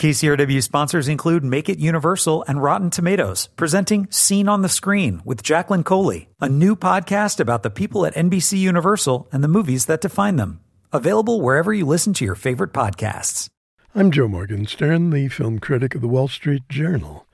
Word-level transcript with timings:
KCRW 0.00 0.62
sponsors 0.62 1.08
include 1.08 1.44
Make 1.44 1.68
It 1.68 1.78
Universal 1.78 2.42
and 2.48 2.62
Rotten 2.62 2.88
Tomatoes, 2.88 3.50
presenting 3.56 4.10
Scene 4.10 4.48
on 4.48 4.62
the 4.62 4.68
Screen 4.70 5.20
with 5.26 5.42
Jacqueline 5.42 5.84
Coley, 5.84 6.30
a 6.40 6.48
new 6.48 6.74
podcast 6.74 7.38
about 7.38 7.62
the 7.62 7.68
people 7.68 8.06
at 8.06 8.14
NBC 8.14 8.56
Universal 8.56 9.28
and 9.30 9.44
the 9.44 9.48
movies 9.48 9.84
that 9.84 10.00
define 10.00 10.36
them. 10.36 10.60
Available 10.90 11.42
wherever 11.42 11.74
you 11.74 11.84
listen 11.84 12.14
to 12.14 12.24
your 12.24 12.34
favorite 12.34 12.72
podcasts. 12.72 13.48
I'm 13.94 14.10
Joe 14.10 14.26
Morgenstern, 14.26 15.10
the 15.10 15.28
film 15.28 15.58
critic 15.58 15.94
of 15.94 16.00
the 16.00 16.08
Wall 16.08 16.28
Street 16.28 16.62
Journal. 16.70 17.26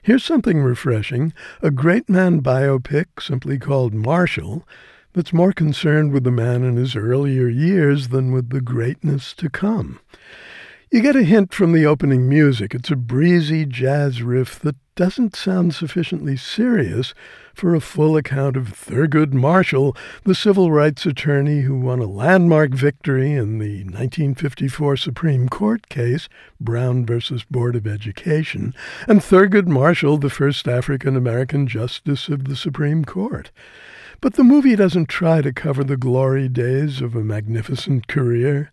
Here's 0.00 0.24
something 0.24 0.62
refreshing 0.62 1.34
a 1.60 1.70
great 1.70 2.08
man 2.08 2.40
biopic 2.40 3.20
simply 3.20 3.58
called 3.58 3.92
Marshall 3.92 4.66
that's 5.12 5.34
more 5.34 5.52
concerned 5.52 6.12
with 6.12 6.24
the 6.24 6.30
man 6.30 6.64
in 6.64 6.76
his 6.76 6.96
earlier 6.96 7.48
years 7.48 8.08
than 8.08 8.32
with 8.32 8.48
the 8.48 8.62
greatness 8.62 9.34
to 9.34 9.50
come. 9.50 10.00
You 10.94 11.02
get 11.02 11.16
a 11.16 11.24
hint 11.24 11.52
from 11.52 11.72
the 11.72 11.84
opening 11.84 12.28
music. 12.28 12.72
It's 12.72 12.92
a 12.92 12.94
breezy 12.94 13.66
jazz 13.66 14.22
riff 14.22 14.60
that 14.60 14.76
doesn't 14.94 15.34
sound 15.34 15.74
sufficiently 15.74 16.36
serious 16.36 17.14
for 17.52 17.74
a 17.74 17.80
full 17.80 18.16
account 18.16 18.56
of 18.56 18.68
Thurgood 18.68 19.32
Marshall, 19.32 19.96
the 20.22 20.36
civil 20.36 20.70
rights 20.70 21.04
attorney 21.04 21.62
who 21.62 21.74
won 21.76 21.98
a 21.98 22.06
landmark 22.06 22.74
victory 22.74 23.32
in 23.32 23.58
the 23.58 23.82
1954 23.82 24.96
Supreme 24.96 25.48
Court 25.48 25.88
case, 25.88 26.28
Brown 26.60 27.04
versus 27.04 27.42
Board 27.42 27.74
of 27.74 27.88
Education, 27.88 28.72
and 29.08 29.18
Thurgood 29.18 29.66
Marshall, 29.66 30.18
the 30.18 30.30
first 30.30 30.68
African 30.68 31.16
American 31.16 31.66
justice 31.66 32.28
of 32.28 32.44
the 32.44 32.54
Supreme 32.54 33.04
Court. 33.04 33.50
But 34.20 34.34
the 34.34 34.44
movie 34.44 34.76
doesn't 34.76 35.08
try 35.08 35.42
to 35.42 35.52
cover 35.52 35.82
the 35.82 35.96
glory 35.96 36.48
days 36.48 37.00
of 37.00 37.16
a 37.16 37.24
magnificent 37.24 38.06
career. 38.06 38.70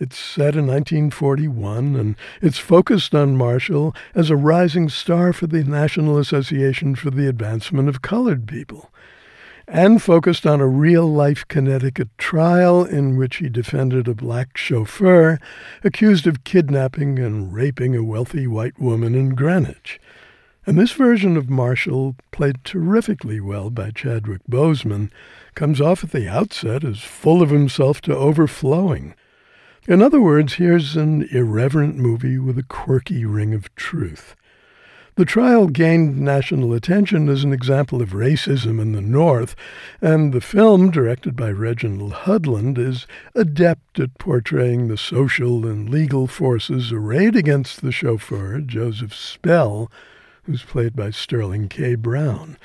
It's 0.00 0.16
set 0.16 0.54
in 0.54 0.68
1941, 0.68 1.96
and 1.96 2.14
it's 2.40 2.58
focused 2.58 3.16
on 3.16 3.36
Marshall 3.36 3.96
as 4.14 4.30
a 4.30 4.36
rising 4.36 4.88
star 4.88 5.32
for 5.32 5.48
the 5.48 5.64
National 5.64 6.18
Association 6.18 6.94
for 6.94 7.10
the 7.10 7.28
Advancement 7.28 7.88
of 7.88 8.00
Colored 8.00 8.46
People, 8.46 8.92
and 9.66 10.00
focused 10.00 10.46
on 10.46 10.60
a 10.60 10.68
real 10.68 11.12
life 11.12 11.48
Connecticut 11.48 12.10
trial 12.16 12.84
in 12.84 13.16
which 13.16 13.36
he 13.36 13.48
defended 13.48 14.06
a 14.06 14.14
black 14.14 14.56
chauffeur 14.56 15.40
accused 15.82 16.28
of 16.28 16.44
kidnapping 16.44 17.18
and 17.18 17.52
raping 17.52 17.96
a 17.96 18.04
wealthy 18.04 18.46
white 18.46 18.78
woman 18.78 19.16
in 19.16 19.34
Greenwich. 19.34 19.98
And 20.64 20.78
this 20.78 20.92
version 20.92 21.36
of 21.36 21.50
Marshall, 21.50 22.14
played 22.30 22.62
terrifically 22.62 23.40
well 23.40 23.68
by 23.68 23.90
Chadwick 23.90 24.42
Boseman, 24.48 25.10
comes 25.56 25.80
off 25.80 26.04
at 26.04 26.12
the 26.12 26.28
outset 26.28 26.84
as 26.84 27.00
full 27.00 27.42
of 27.42 27.50
himself 27.50 28.00
to 28.02 28.16
overflowing. 28.16 29.16
In 29.88 30.02
other 30.02 30.20
words, 30.20 30.52
here's 30.52 30.96
an 30.96 31.26
irreverent 31.30 31.96
movie 31.96 32.36
with 32.36 32.58
a 32.58 32.62
quirky 32.62 33.24
ring 33.24 33.54
of 33.54 33.74
truth. 33.74 34.36
The 35.14 35.24
trial 35.24 35.66
gained 35.66 36.18
national 36.18 36.74
attention 36.74 37.30
as 37.30 37.42
an 37.42 37.54
example 37.54 38.02
of 38.02 38.10
racism 38.10 38.82
in 38.82 38.92
the 38.92 39.00
North, 39.00 39.56
and 40.02 40.34
the 40.34 40.42
film, 40.42 40.90
directed 40.90 41.36
by 41.36 41.52
Reginald 41.52 42.12
Hudlin, 42.12 42.76
is 42.76 43.06
adept 43.34 43.98
at 43.98 44.18
portraying 44.18 44.88
the 44.88 44.98
social 44.98 45.66
and 45.66 45.88
legal 45.88 46.26
forces 46.26 46.92
arrayed 46.92 47.34
against 47.34 47.80
the 47.80 47.90
chauffeur, 47.90 48.60
Joseph 48.60 49.14
Spell, 49.14 49.90
who's 50.42 50.64
played 50.64 50.94
by 50.96 51.08
Sterling 51.08 51.66
K. 51.66 51.94
Brown. 51.94 52.58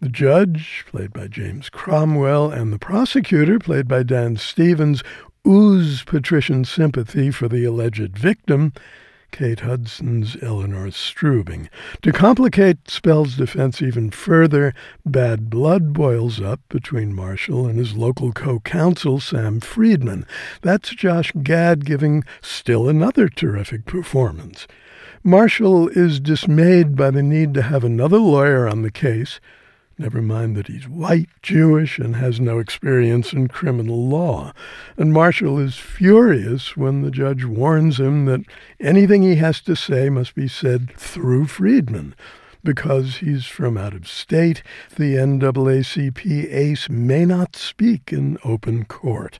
The 0.00 0.08
judge, 0.08 0.84
played 0.88 1.12
by 1.12 1.28
James 1.28 1.70
Cromwell, 1.70 2.50
and 2.50 2.72
the 2.72 2.80
prosecutor, 2.80 3.60
played 3.60 3.86
by 3.86 4.02
Dan 4.02 4.36
Stevens, 4.36 5.04
ooze 5.46 6.02
patrician 6.04 6.64
sympathy 6.64 7.30
for 7.30 7.48
the 7.48 7.64
alleged 7.64 8.16
victim, 8.16 8.72
Kate 9.30 9.60
Hudson's 9.60 10.36
Eleanor 10.40 10.92
Strubing. 10.92 11.68
To 12.02 12.12
complicate 12.12 12.88
Spell's 12.88 13.36
defense 13.36 13.82
even 13.82 14.10
further, 14.10 14.72
bad 15.04 15.50
blood 15.50 15.92
boils 15.92 16.40
up 16.40 16.60
between 16.68 17.12
Marshall 17.12 17.66
and 17.66 17.78
his 17.78 17.96
local 17.96 18.32
co-counsel, 18.32 19.18
Sam 19.18 19.58
Friedman. 19.60 20.24
That's 20.62 20.90
Josh 20.90 21.32
Gad 21.42 21.84
giving 21.84 22.22
still 22.42 22.88
another 22.88 23.28
terrific 23.28 23.86
performance. 23.86 24.68
Marshall 25.24 25.88
is 25.88 26.20
dismayed 26.20 26.94
by 26.94 27.10
the 27.10 27.22
need 27.22 27.54
to 27.54 27.62
have 27.62 27.82
another 27.82 28.18
lawyer 28.18 28.68
on 28.68 28.82
the 28.82 28.90
case, 28.92 29.40
Never 29.96 30.20
mind 30.20 30.56
that 30.56 30.66
he's 30.66 30.88
white, 30.88 31.28
Jewish, 31.40 32.00
and 32.00 32.16
has 32.16 32.40
no 32.40 32.58
experience 32.58 33.32
in 33.32 33.46
criminal 33.46 34.08
law. 34.08 34.52
And 34.96 35.12
Marshall 35.12 35.60
is 35.60 35.76
furious 35.76 36.76
when 36.76 37.02
the 37.02 37.12
judge 37.12 37.44
warns 37.44 38.00
him 38.00 38.24
that 38.24 38.40
anything 38.80 39.22
he 39.22 39.36
has 39.36 39.60
to 39.62 39.76
say 39.76 40.08
must 40.08 40.34
be 40.34 40.48
said 40.48 40.92
through 40.96 41.46
Friedman. 41.46 42.16
Because 42.64 43.18
he's 43.18 43.46
from 43.46 43.76
out 43.76 43.94
of 43.94 44.08
state, 44.08 44.64
the 44.96 45.14
NAACP 45.14 46.52
ace 46.52 46.88
may 46.88 47.24
not 47.24 47.54
speak 47.54 48.12
in 48.12 48.38
open 48.42 48.86
court. 48.86 49.38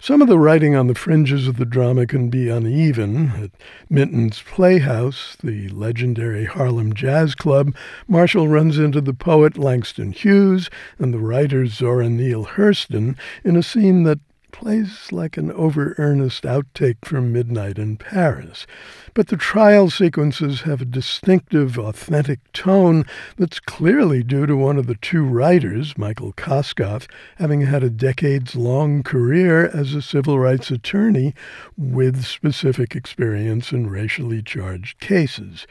Some 0.00 0.22
of 0.22 0.28
the 0.28 0.38
writing 0.38 0.76
on 0.76 0.86
the 0.86 0.94
fringes 0.94 1.48
of 1.48 1.56
the 1.56 1.64
drama 1.64 2.06
can 2.06 2.30
be 2.30 2.48
uneven. 2.48 3.32
At 3.42 3.50
Minton's 3.90 4.40
Playhouse, 4.40 5.36
the 5.42 5.68
legendary 5.70 6.44
Harlem 6.44 6.94
Jazz 6.94 7.34
Club, 7.34 7.74
Marshall 8.06 8.46
runs 8.46 8.78
into 8.78 9.00
the 9.00 9.12
poet 9.12 9.58
Langston 9.58 10.12
Hughes 10.12 10.70
and 11.00 11.12
the 11.12 11.18
writer 11.18 11.66
Zora 11.66 12.08
Neale 12.08 12.46
Hurston 12.46 13.16
in 13.42 13.56
a 13.56 13.62
scene 13.62 14.04
that 14.04 14.20
plays 14.52 15.12
like 15.12 15.36
an 15.36 15.50
over 15.52 15.94
earnest 15.98 16.44
outtake 16.44 17.04
from 17.04 17.32
Midnight 17.32 17.78
in 17.78 17.96
Paris. 17.96 18.66
But 19.14 19.28
the 19.28 19.36
trial 19.36 19.90
sequences 19.90 20.62
have 20.62 20.80
a 20.80 20.84
distinctive, 20.84 21.78
authentic 21.78 22.40
tone 22.52 23.04
that's 23.36 23.60
clearly 23.60 24.22
due 24.22 24.46
to 24.46 24.56
one 24.56 24.78
of 24.78 24.86
the 24.86 24.96
two 24.96 25.24
writers, 25.24 25.96
Michael 25.96 26.32
Koskoff, 26.32 27.06
having 27.36 27.62
had 27.62 27.82
a 27.82 27.90
decades 27.90 28.56
long 28.56 29.02
career 29.02 29.68
as 29.68 29.94
a 29.94 30.02
civil 30.02 30.38
rights 30.38 30.70
attorney 30.70 31.34
with 31.76 32.24
specific 32.24 32.94
experience 32.94 33.72
in 33.72 33.88
racially 33.88 34.42
charged 34.42 35.00
cases. 35.00 35.66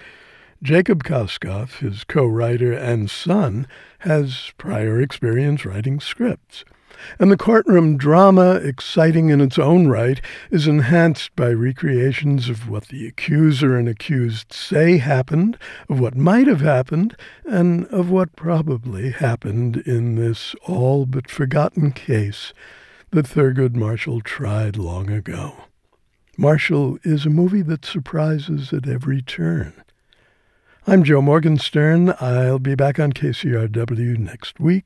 Jacob 0.64 1.04
Koskoff, 1.04 1.80
his 1.80 2.04
co 2.04 2.26
writer 2.26 2.74
and 2.74 3.12
son, 3.12 3.68
has 4.00 4.54
prior 4.58 5.00
experience 5.00 5.66
writing 5.66 6.00
scripts. 6.00 6.66
And 7.20 7.32
the 7.32 7.38
courtroom 7.38 7.98
drama, 7.98 8.56
exciting 8.56 9.30
in 9.30 9.42
its 9.42 9.58
own 9.58 9.88
right, 9.88 10.22
is 10.52 10.68
enhanced 10.68 11.36
by 11.36 11.50
recreations 11.50 12.50
of 12.50 12.70
what 12.70 12.88
the 12.88 13.08
accuser 13.08 13.78
and 13.78 13.88
accused 13.88 14.54
say 14.54 14.98
happened, 14.98 15.58
of 15.90 16.00
what 16.00 16.16
might 16.16 16.48
have 16.48 16.62
happened, 16.62 17.16
and 17.46 17.86
of 17.88 18.10
what 18.10 18.36
probably 18.36 19.12
happened 19.12 19.78
in 19.78 20.16
this 20.16 20.56
all 20.66 21.06
but 21.06 21.30
forgotten 21.30 21.92
case 21.92 22.54
that 23.12 23.28
Thurgood 23.28 23.76
Marshall 23.76 24.22
tried 24.22 24.76
long 24.76 25.10
ago. 25.10 25.56
Marshall 26.38 27.00
is 27.04 27.26
a 27.26 27.32
movie 27.32 27.64
that 27.64 27.86
surprises 27.86 28.72
at 28.74 28.88
every 28.88 29.22
turn. 29.22 29.74
I'm 30.86 31.04
Joe 31.04 31.22
Morgenstern. 31.22 32.14
I'll 32.22 32.60
be 32.60 32.76
back 32.76 33.00
on 33.00 33.12
KCRW 33.12 34.18
next 34.18 34.60
week 34.60 34.86